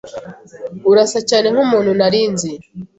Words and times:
Urasa 0.91 1.19
cyane 1.29 1.47
nkumuntu 1.53 1.91
nari 1.99 2.21
nzi. 2.31 2.51